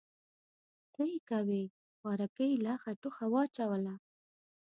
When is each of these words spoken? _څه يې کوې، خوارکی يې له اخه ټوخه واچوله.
_څه 0.93 1.03
يې 1.11 1.19
کوې، 1.29 1.63
خوارکی 1.99 2.47
يې 2.53 2.61
له 2.63 2.69
اخه 2.77 2.91
ټوخه 3.01 3.25
واچوله. 3.33 3.95